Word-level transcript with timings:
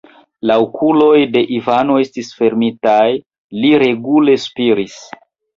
La 0.51 0.53
okuloj 0.61 1.19
de 1.35 1.43
Ivano 1.57 1.99
estis 2.05 2.31
fermitaj, 2.39 3.05
li 3.61 3.73
regule 3.87 4.39
spiris. 4.49 4.99